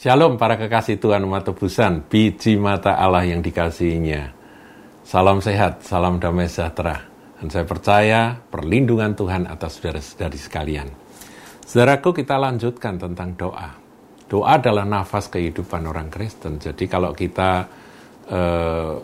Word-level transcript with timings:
Shalom 0.00 0.40
para 0.40 0.56
kekasih 0.56 0.96
Tuhan 0.96 1.28
umat 1.28 1.44
tebusan, 1.44 2.00
biji 2.08 2.56
mata 2.56 2.96
Allah 2.96 3.20
yang 3.20 3.44
dikasihinya. 3.44 4.32
Salam 5.04 5.44
sehat, 5.44 5.84
salam 5.84 6.16
damai 6.16 6.48
sejahtera. 6.48 7.04
Dan 7.36 7.52
saya 7.52 7.68
percaya 7.68 8.32
perlindungan 8.32 9.12
Tuhan 9.12 9.44
atas 9.44 9.76
saudara-saudari 9.76 10.40
sekalian. 10.40 10.88
Saudaraku 11.68 12.16
kita 12.16 12.40
lanjutkan 12.40 12.96
tentang 12.96 13.36
doa. 13.36 13.76
Doa 14.24 14.56
adalah 14.56 14.88
nafas 14.88 15.28
kehidupan 15.28 15.84
orang 15.84 16.08
Kristen. 16.08 16.56
Jadi 16.56 16.88
kalau 16.88 17.12
kita 17.12 17.68
eh, 18.24 18.96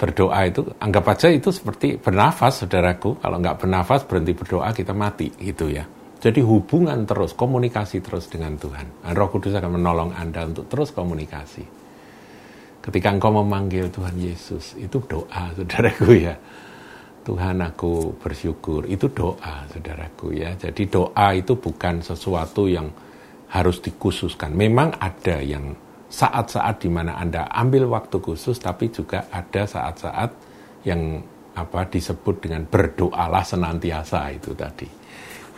berdoa 0.00 0.40
itu, 0.48 0.64
anggap 0.80 1.12
aja 1.12 1.28
itu 1.28 1.52
seperti 1.52 2.00
bernafas 2.00 2.64
saudaraku. 2.64 3.20
Kalau 3.20 3.36
nggak 3.36 3.68
bernafas 3.68 4.08
berhenti 4.08 4.32
berdoa 4.32 4.72
kita 4.72 4.96
mati 4.96 5.28
gitu 5.36 5.68
ya. 5.68 5.99
Jadi 6.20 6.44
hubungan 6.44 7.08
terus, 7.08 7.32
komunikasi 7.32 8.04
terus 8.04 8.28
dengan 8.28 8.60
Tuhan. 8.60 9.00
Dan 9.00 9.16
Roh 9.16 9.32
Kudus 9.32 9.56
akan 9.56 9.80
menolong 9.80 10.12
Anda 10.12 10.44
untuk 10.44 10.68
terus 10.68 10.92
komunikasi. 10.92 11.64
Ketika 12.84 13.08
engkau 13.08 13.32
memanggil 13.40 13.88
Tuhan 13.88 14.20
Yesus, 14.20 14.76
itu 14.76 15.00
doa, 15.08 15.48
saudaraku 15.56 16.12
ya. 16.20 16.36
Tuhan 17.24 17.64
aku 17.64 18.20
bersyukur, 18.20 18.84
itu 18.84 19.08
doa, 19.08 19.64
saudaraku 19.72 20.36
ya. 20.36 20.52
Jadi 20.60 20.92
doa 20.92 21.32
itu 21.32 21.56
bukan 21.56 22.04
sesuatu 22.04 22.68
yang 22.68 22.92
harus 23.48 23.80
dikhususkan. 23.80 24.52
Memang 24.52 25.00
ada 25.00 25.40
yang 25.40 25.72
saat-saat 26.12 26.84
di 26.84 26.92
mana 26.92 27.16
Anda 27.16 27.48
ambil 27.48 27.88
waktu 27.88 28.20
khusus, 28.20 28.60
tapi 28.60 28.92
juga 28.92 29.24
ada 29.32 29.64
saat-saat 29.64 30.30
yang 30.84 31.24
apa 31.56 31.88
disebut 31.88 32.44
dengan 32.44 32.68
berdoalah 32.68 33.44
senantiasa 33.44 34.28
itu 34.32 34.52
tadi. 34.52 34.88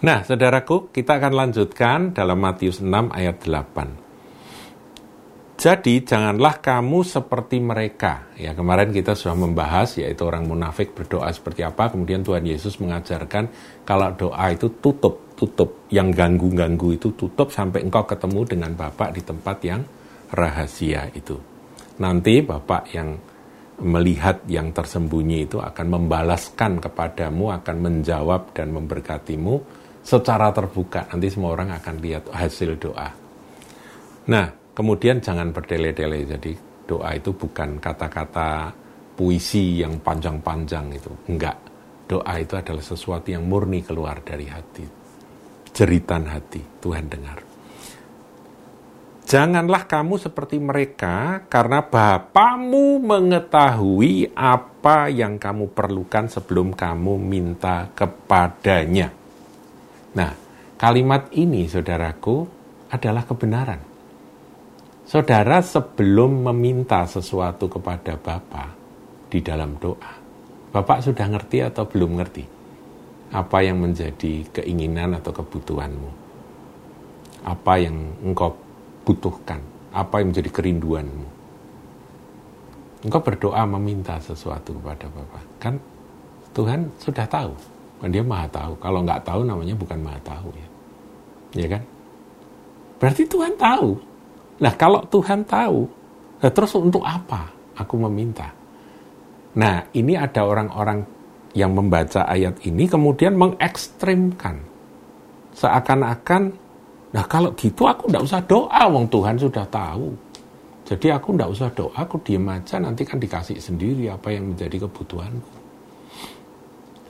Nah, 0.03 0.27
saudaraku, 0.27 0.91
kita 0.91 1.23
akan 1.23 1.31
lanjutkan 1.31 2.11
dalam 2.11 2.43
Matius 2.43 2.83
6 2.83 3.15
ayat 3.15 3.39
8. 3.39 4.03
Jadi, 5.55 6.03
janganlah 6.03 6.59
kamu 6.59 7.07
seperti 7.07 7.63
mereka. 7.63 8.35
Ya, 8.35 8.51
kemarin 8.51 8.91
kita 8.91 9.15
sudah 9.15 9.39
membahas, 9.39 9.95
yaitu 10.03 10.27
orang 10.27 10.43
munafik 10.51 10.91
berdoa 10.91 11.31
seperti 11.31 11.63
apa. 11.63 11.95
Kemudian 11.95 12.27
Tuhan 12.27 12.43
Yesus 12.43 12.83
mengajarkan 12.83 13.47
kalau 13.87 14.11
doa 14.19 14.51
itu 14.51 14.75
tutup, 14.83 15.39
tutup. 15.39 15.87
Yang 15.87 16.19
ganggu-ganggu 16.19 16.99
itu 16.99 17.15
tutup 17.15 17.55
sampai 17.55 17.87
engkau 17.87 18.03
ketemu 18.03 18.43
dengan 18.43 18.75
Bapak 18.75 19.15
di 19.15 19.23
tempat 19.23 19.63
yang 19.63 19.87
rahasia 20.35 21.15
itu. 21.15 21.39
Nanti 22.03 22.43
Bapak 22.43 22.91
yang 22.91 23.15
melihat 23.87 24.43
yang 24.51 24.75
tersembunyi 24.75 25.47
itu 25.47 25.63
akan 25.63 25.87
membalaskan 25.95 26.83
kepadamu, 26.83 27.55
akan 27.55 27.77
menjawab 27.79 28.51
dan 28.51 28.75
memberkatimu 28.75 29.82
secara 30.03 30.51
terbuka. 30.51 31.07
Nanti 31.09 31.31
semua 31.31 31.55
orang 31.55 31.73
akan 31.79 31.95
lihat 32.03 32.29
hasil 32.35 32.77
doa. 32.77 33.09
Nah, 34.29 34.47
kemudian 34.75 35.23
jangan 35.23 35.55
berdele-dele. 35.55 36.27
Jadi 36.27 36.53
doa 36.85 37.15
itu 37.15 37.31
bukan 37.33 37.79
kata-kata 37.79 38.75
puisi 39.15 39.81
yang 39.81 40.03
panjang-panjang 40.03 40.87
itu. 40.93 41.13
Enggak. 41.31 41.57
Doa 42.11 42.35
itu 42.37 42.59
adalah 42.59 42.85
sesuatu 42.85 43.31
yang 43.31 43.47
murni 43.47 43.81
keluar 43.81 44.21
dari 44.21 44.45
hati. 44.51 44.85
Jeritan 45.73 46.29
hati, 46.29 46.61
Tuhan 46.83 47.09
dengar. 47.09 47.39
Janganlah 49.23 49.89
kamu 49.89 50.21
seperti 50.21 50.61
mereka, 50.61 51.49
karena 51.49 51.81
Bapamu 51.81 53.01
mengetahui 53.01 54.37
apa 54.37 55.09
yang 55.09 55.41
kamu 55.41 55.73
perlukan 55.73 56.29
sebelum 56.29 56.77
kamu 56.77 57.17
minta 57.17 57.89
kepadanya. 57.97 59.22
Nah, 60.13 60.33
kalimat 60.77 61.33
ini, 61.33 61.65
saudaraku, 61.69 62.45
adalah 62.93 63.25
kebenaran. 63.25 63.81
Saudara 65.09 65.61
sebelum 65.65 66.53
meminta 66.53 67.05
sesuatu 67.09 67.69
kepada 67.69 68.17
Bapak 68.17 68.71
di 69.33 69.41
dalam 69.41 69.77
doa, 69.81 70.13
Bapak 70.73 71.05
sudah 71.05 71.29
ngerti 71.29 71.61
atau 71.65 71.85
belum 71.85 72.17
ngerti 72.21 72.45
apa 73.33 73.65
yang 73.65 73.81
menjadi 73.81 74.45
keinginan 74.53 75.17
atau 75.17 75.33
kebutuhanmu? 75.33 76.11
Apa 77.49 77.81
yang 77.81 77.97
engkau 78.21 78.53
butuhkan? 79.09 79.61
Apa 79.93 80.21
yang 80.21 80.37
menjadi 80.37 80.53
kerinduanmu? 80.53 81.27
Engkau 83.09 83.21
berdoa 83.25 83.65
meminta 83.65 84.21
sesuatu 84.21 84.77
kepada 84.77 85.09
Bapak. 85.09 85.45
Kan 85.59 85.75
Tuhan 86.53 86.93
sudah 87.01 87.25
tahu 87.25 87.57
dia 88.11 88.25
maha 88.25 88.51
tahu. 88.51 88.73
Kalau 88.83 89.01
nggak 89.07 89.23
tahu 89.23 89.41
namanya 89.47 89.75
bukan 89.79 89.99
maha 90.03 90.19
tahu 90.27 90.49
ya. 90.55 90.69
Ya 91.63 91.67
kan? 91.79 91.83
Berarti 92.99 93.23
Tuhan 93.27 93.55
tahu. 93.59 93.99
Nah 94.63 94.73
kalau 94.79 95.03
Tuhan 95.11 95.43
tahu, 95.43 95.87
nah 96.43 96.51
terus 96.51 96.73
untuk 96.79 97.03
apa 97.03 97.51
aku 97.79 97.99
meminta? 98.07 98.51
Nah 99.59 99.85
ini 99.95 100.15
ada 100.15 100.47
orang-orang 100.47 101.03
yang 101.53 101.77
membaca 101.77 102.25
ayat 102.25 102.63
ini 102.65 102.89
kemudian 102.89 103.37
mengekstrimkan. 103.37 104.63
Seakan-akan, 105.53 106.43
nah 107.13 107.25
kalau 107.29 107.53
gitu 107.55 107.85
aku 107.85 108.09
nggak 108.09 108.25
usah 108.25 108.41
doa, 108.49 108.89
wong 108.89 109.05
Tuhan 109.13 109.37
sudah 109.37 109.69
tahu. 109.69 110.17
Jadi 110.89 111.13
aku 111.13 111.37
nggak 111.37 111.51
usah 111.53 111.69
doa, 111.77 111.93
aku 111.93 112.19
diem 112.25 112.43
aja 112.49 112.81
nanti 112.81 113.05
kan 113.05 113.21
dikasih 113.21 113.61
sendiri 113.61 114.09
apa 114.09 114.33
yang 114.33 114.51
menjadi 114.51 114.89
kebutuhanku. 114.89 115.62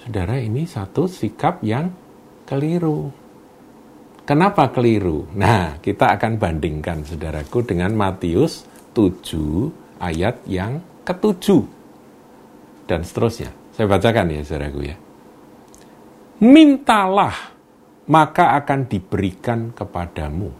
Saudara, 0.02 0.34
ini 0.34 0.66
satu 0.66 1.06
sikap 1.06 1.62
yang 1.62 1.86
keliru. 2.42 3.14
Kenapa 4.26 4.74
keliru? 4.74 5.30
Nah, 5.38 5.78
kita 5.78 6.18
akan 6.18 6.42
bandingkan 6.42 7.06
saudaraku 7.06 7.62
dengan 7.62 7.94
Matius 7.94 8.66
7 8.98 9.70
ayat 10.02 10.42
yang 10.50 10.82
ketujuh. 11.06 11.62
Dan 12.90 13.06
seterusnya. 13.06 13.54
Saya 13.78 13.86
bacakan 13.86 14.34
ya 14.34 14.42
saudaraku 14.42 14.80
ya. 14.90 14.98
Mintalah, 16.42 17.54
maka 18.10 18.58
akan 18.58 18.90
diberikan 18.90 19.70
kepadamu. 19.70 20.50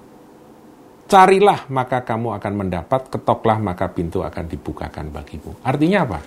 Carilah, 1.10 1.66
maka 1.66 2.06
kamu 2.06 2.38
akan 2.38 2.52
mendapat. 2.54 3.10
Ketoklah, 3.10 3.58
maka 3.58 3.90
pintu 3.90 4.22
akan 4.22 4.46
dibukakan 4.46 5.10
bagimu. 5.10 5.58
Artinya 5.66 6.06
apa? 6.06 6.22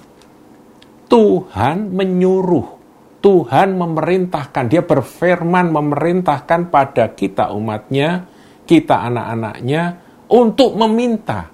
Tuhan 1.08 1.96
menyuruh 1.96 2.85
Tuhan 3.26 3.74
memerintahkan, 3.74 4.70
dia 4.70 4.86
berfirman 4.86 5.74
memerintahkan 5.74 6.70
pada 6.70 7.10
kita 7.18 7.50
umatnya, 7.58 8.22
kita 8.70 9.02
anak-anaknya, 9.02 9.98
untuk 10.30 10.78
meminta. 10.78 11.50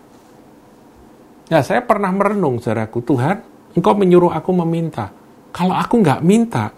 Nah, 1.47 1.63
saya 1.63 1.79
pernah 1.87 2.11
merenung, 2.11 2.59
saudaraku, 2.59 2.99
Tuhan, 3.07 3.37
engkau 3.71 3.95
menyuruh 3.95 4.35
aku 4.35 4.51
meminta. 4.51 5.15
Kalau 5.55 5.71
aku 5.71 6.03
nggak 6.03 6.19
minta, 6.27 6.75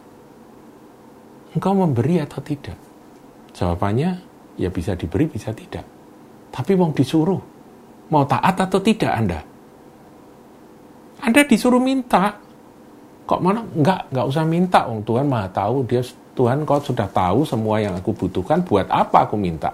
engkau 1.57 1.73
memberi 1.73 2.21
atau 2.21 2.37
tidak? 2.45 2.77
Jawabannya, 3.49 4.11
ya 4.61 4.69
bisa 4.69 4.93
diberi, 4.93 5.25
bisa 5.25 5.57
tidak. 5.57 5.89
Tapi 6.53 6.77
mau 6.77 6.93
disuruh, 6.93 7.41
mau 8.13 8.29
taat 8.29 8.61
atau 8.61 8.77
tidak 8.77 9.09
Anda? 9.09 9.41
Anda 11.25 11.41
disuruh 11.49 11.81
minta, 11.81 12.37
Kok 13.23 13.39
mana? 13.39 13.63
Enggak, 13.63 14.11
enggak 14.11 14.25
usah 14.27 14.43
minta. 14.43 14.79
Oh, 14.87 14.99
Tuhan 14.99 15.25
maha 15.31 15.47
tahu. 15.47 15.87
Dia 15.87 16.03
Tuhan 16.33 16.67
kau 16.67 16.81
sudah 16.81 17.07
tahu 17.07 17.47
semua 17.47 17.79
yang 17.79 17.95
aku 17.95 18.11
butuhkan. 18.11 18.59
Buat 18.65 18.91
apa 18.91 19.23
aku 19.23 19.39
minta? 19.39 19.71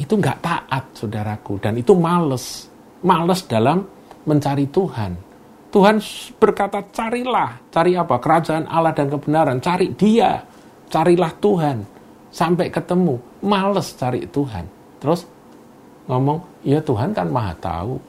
Itu 0.00 0.16
enggak 0.16 0.40
taat, 0.40 0.84
saudaraku. 0.96 1.60
Dan 1.60 1.76
itu 1.76 1.92
males. 1.92 2.70
Males 3.04 3.44
dalam 3.44 3.84
mencari 4.24 4.64
Tuhan. 4.72 5.12
Tuhan 5.70 6.02
berkata, 6.40 6.82
carilah. 6.90 7.60
Cari 7.70 7.94
apa? 7.94 8.16
Kerajaan 8.18 8.66
Allah 8.66 8.90
dan 8.96 9.06
kebenaran. 9.12 9.60
Cari 9.60 9.92
dia. 9.94 10.42
Carilah 10.90 11.30
Tuhan. 11.38 11.76
Sampai 12.32 12.72
ketemu. 12.72 13.20
Males 13.44 13.94
cari 13.94 14.24
Tuhan. 14.26 14.64
Terus 14.98 15.28
ngomong, 16.08 16.64
ya 16.64 16.80
Tuhan 16.82 17.14
kan 17.14 17.28
maha 17.30 17.54
tahu. 17.60 18.00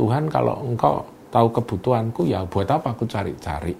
Tuhan 0.00 0.32
kalau 0.32 0.64
engkau 0.64 1.04
tahu 1.32 1.48
kebutuhanku 1.48 2.28
ya 2.28 2.44
buat 2.44 2.68
apa 2.68 2.92
aku 2.92 3.08
cari-cari? 3.08 3.72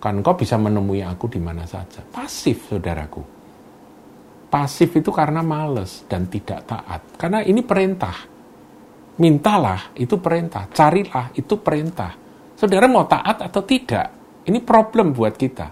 Kan 0.00 0.24
kau 0.24 0.36
bisa 0.36 0.56
menemui 0.56 1.04
aku 1.04 1.28
di 1.28 1.40
mana 1.40 1.68
saja. 1.68 2.00
Pasif 2.00 2.72
saudaraku. 2.72 3.20
Pasif 4.48 4.96
itu 4.96 5.12
karena 5.12 5.44
males 5.44 6.08
dan 6.08 6.24
tidak 6.28 6.64
taat. 6.64 7.00
Karena 7.20 7.44
ini 7.44 7.60
perintah. 7.60 8.16
Mintalah 9.20 9.92
itu 10.00 10.16
perintah. 10.16 10.68
Carilah 10.72 11.36
itu 11.36 11.60
perintah. 11.60 12.12
Saudara 12.56 12.88
mau 12.88 13.04
taat 13.04 13.44
atau 13.44 13.62
tidak 13.64 14.24
ini 14.44 14.60
problem 14.60 15.16
buat 15.16 15.34
kita. 15.36 15.68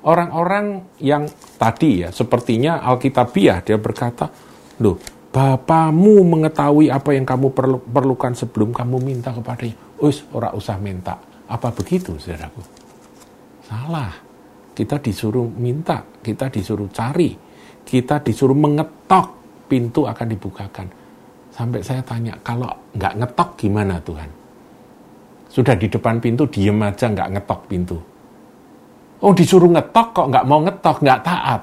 Orang-orang 0.00 0.96
yang 1.04 1.28
tadi 1.60 2.06
ya 2.06 2.08
sepertinya 2.08 2.80
Alkitabiah 2.80 3.60
dia 3.60 3.76
berkata 3.76 4.32
loh 4.80 4.96
Bapamu 5.30 6.26
mengetahui 6.26 6.90
apa 6.90 7.14
yang 7.14 7.22
kamu 7.22 7.54
perlu, 7.54 7.78
perlukan 7.78 8.34
sebelum 8.34 8.74
kamu 8.74 8.98
minta 8.98 9.30
kepadanya. 9.30 9.78
Us, 10.02 10.26
ora 10.34 10.50
usah 10.50 10.74
minta. 10.82 11.14
Apa 11.46 11.70
begitu, 11.70 12.18
saudaraku? 12.18 12.62
Salah. 13.62 14.10
Kita 14.74 14.98
disuruh 14.98 15.46
minta, 15.46 16.02
kita 16.24 16.50
disuruh 16.50 16.88
cari, 16.90 17.36
kita 17.84 18.22
disuruh 18.22 18.56
mengetok, 18.56 19.26
pintu 19.70 20.08
akan 20.08 20.26
dibukakan. 20.30 20.86
Sampai 21.52 21.84
saya 21.84 22.00
tanya, 22.00 22.34
kalau 22.40 22.70
nggak 22.96 23.14
ngetok 23.20 23.48
gimana 23.60 24.00
Tuhan? 24.00 24.30
Sudah 25.50 25.74
di 25.74 25.90
depan 25.90 26.22
pintu, 26.22 26.46
diem 26.48 26.78
aja 26.80 27.10
nggak 27.10 27.30
ngetok 27.38 27.60
pintu. 27.66 27.98
Oh 29.20 29.36
disuruh 29.36 29.68
ngetok 29.68 30.16
kok 30.16 30.26
nggak 30.32 30.46
mau 30.48 30.64
ngetok, 30.64 30.96
nggak 31.04 31.20
taat. 31.22 31.60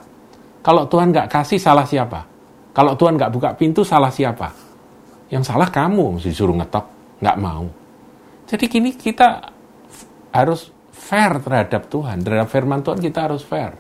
Kalau 0.62 0.84
Tuhan 0.86 1.10
nggak 1.10 1.32
kasih, 1.32 1.58
salah 1.58 1.88
siapa? 1.88 2.37
Kalau 2.78 2.94
Tuhan 2.94 3.18
nggak 3.18 3.34
buka 3.34 3.50
pintu, 3.58 3.82
salah 3.82 4.14
siapa? 4.14 4.54
Yang 5.34 5.50
salah 5.50 5.66
kamu, 5.74 6.22
disuruh 6.22 6.54
ngetok, 6.62 6.86
nggak 7.26 7.38
mau. 7.42 7.66
Jadi 8.46 8.70
gini 8.70 8.94
kita 8.94 9.50
harus 10.30 10.70
fair 10.94 11.42
terhadap 11.42 11.90
Tuhan, 11.90 12.22
terhadap 12.22 12.46
firman 12.54 12.86
Tuhan 12.86 13.02
kita 13.02 13.26
harus 13.26 13.42
fair. 13.42 13.74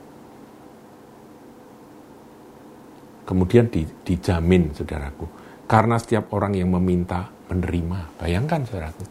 Kemudian 3.29 3.69
di, 3.69 3.85
dijamin, 3.85 4.73
saudaraku, 4.73 5.29
karena 5.69 6.01
setiap 6.01 6.33
orang 6.33 6.57
yang 6.57 6.73
meminta 6.73 7.29
menerima. 7.53 8.17
Bayangkan, 8.17 8.65
saudaraku. 8.65 9.05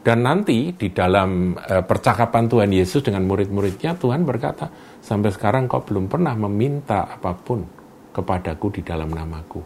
Dan 0.00 0.24
nanti 0.24 0.72
di 0.72 0.88
dalam 0.88 1.52
e, 1.60 1.84
percakapan 1.84 2.48
Tuhan 2.48 2.70
Yesus 2.72 3.04
dengan 3.04 3.28
murid-muridnya, 3.28 3.92
Tuhan 3.92 4.24
berkata, 4.24 4.72
sampai 5.04 5.28
sekarang 5.34 5.68
kau 5.68 5.84
belum 5.84 6.08
pernah 6.08 6.32
meminta 6.32 7.06
apa 7.06 7.36
pun 7.36 7.81
kepadaku 8.12 8.78
di 8.78 8.82
dalam 8.84 9.10
namaku, 9.10 9.60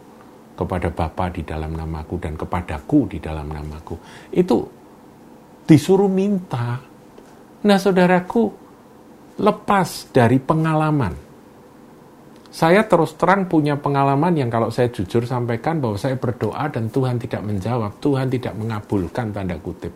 kepada 0.55 0.89
Bapa 0.89 1.29
di 1.29 1.43
dalam 1.43 1.75
namaku, 1.75 2.15
dan 2.17 2.33
kepadaku 2.33 3.11
di 3.11 3.19
dalam 3.19 3.51
namaku. 3.51 3.95
Itu 4.31 4.57
disuruh 5.67 6.09
minta. 6.09 6.79
Nah 7.67 7.77
saudaraku, 7.77 8.43
lepas 9.37 10.09
dari 10.15 10.39
pengalaman, 10.39 11.27
saya 12.47 12.87
terus 12.89 13.13
terang 13.13 13.45
punya 13.45 13.77
pengalaman 13.77 14.33
yang 14.33 14.49
kalau 14.49 14.73
saya 14.73 14.89
jujur 14.89 15.27
sampaikan 15.29 15.77
bahwa 15.77 15.99
saya 15.99 16.17
berdoa 16.17 16.65
dan 16.73 16.89
Tuhan 16.89 17.21
tidak 17.21 17.45
menjawab, 17.45 18.01
Tuhan 18.01 18.33
tidak 18.33 18.57
mengabulkan 18.57 19.29
tanda 19.29 19.61
kutip. 19.61 19.93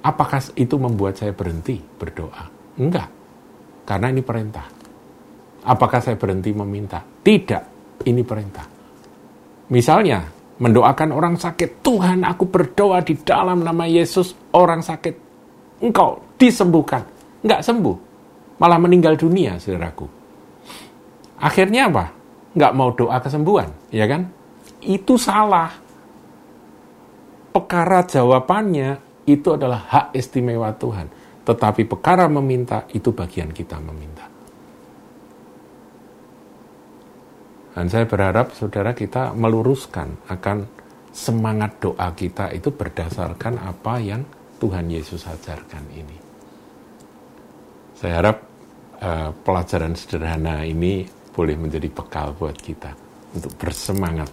Apakah 0.00 0.40
itu 0.56 0.80
membuat 0.80 1.20
saya 1.20 1.36
berhenti 1.36 1.76
berdoa? 1.76 2.48
Enggak. 2.80 3.12
Karena 3.84 4.08
ini 4.08 4.24
perintah. 4.24 4.79
Apakah 5.66 6.00
saya 6.00 6.16
berhenti 6.16 6.56
meminta? 6.56 7.04
Tidak. 7.04 7.62
Ini 8.00 8.22
perintah. 8.24 8.64
Misalnya, 9.70 10.24
mendoakan 10.60 11.10
orang 11.12 11.34
sakit. 11.36 11.84
Tuhan, 11.84 12.24
aku 12.24 12.48
berdoa 12.48 13.00
di 13.04 13.16
dalam 13.20 13.64
nama 13.64 13.84
Yesus, 13.88 14.36
orang 14.56 14.80
sakit. 14.80 15.14
Engkau 15.80 16.20
disembuhkan. 16.36 17.04
Enggak 17.44 17.64
sembuh. 17.64 17.96
Malah 18.60 18.78
meninggal 18.80 19.16
dunia, 19.16 19.56
saudaraku. 19.56 20.04
Akhirnya 21.40 21.88
apa? 21.88 22.12
Enggak 22.52 22.72
mau 22.76 22.92
doa 22.92 23.16
kesembuhan, 23.20 23.72
ya 23.88 24.04
kan? 24.04 24.28
Itu 24.84 25.16
salah. 25.16 25.72
Perkara 27.50 28.04
jawabannya 28.04 29.00
itu 29.24 29.48
adalah 29.56 29.80
hak 29.88 30.06
istimewa 30.12 30.72
Tuhan. 30.76 31.08
Tetapi 31.40 31.88
perkara 31.88 32.28
meminta 32.28 32.84
itu 32.92 33.12
bagian 33.16 33.48
kita 33.48 33.80
meminta. 33.80 34.28
Dan 37.80 37.88
saya 37.88 38.04
berharap 38.04 38.52
saudara 38.52 38.92
kita 38.92 39.32
meluruskan 39.32 40.28
akan 40.28 40.68
semangat 41.16 41.80
doa 41.80 42.12
kita 42.12 42.52
itu 42.52 42.68
berdasarkan 42.68 43.56
apa 43.56 43.96
yang 43.96 44.20
Tuhan 44.60 44.84
Yesus 44.92 45.24
ajarkan 45.24 45.88
ini. 45.88 46.12
Saya 47.96 48.20
harap 48.20 48.36
uh, 49.00 49.32
pelajaran 49.32 49.96
sederhana 49.96 50.60
ini 50.60 51.08
boleh 51.32 51.56
menjadi 51.56 51.88
bekal 51.88 52.36
buat 52.36 52.52
kita 52.52 52.92
untuk 53.32 53.56
bersemangat 53.56 54.28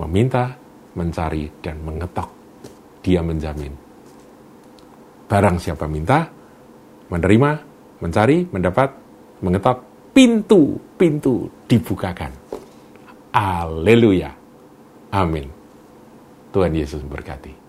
meminta, 0.00 0.48
mencari, 0.96 1.52
dan 1.60 1.84
mengetok. 1.84 2.32
Dia 3.04 3.20
menjamin 3.20 3.76
Barang 5.28 5.60
siapa 5.60 5.84
minta, 5.84 6.32
menerima, 7.12 7.50
mencari, 8.00 8.48
mendapat, 8.48 8.88
mengetok, 9.44 9.84
pintu-pintu 10.16 11.44
dibukakan. 11.68 12.39
Haleluya. 13.30 14.34
Amin. 15.14 15.50
Tuhan 16.50 16.74
Yesus 16.74 17.02
berkati. 17.06 17.59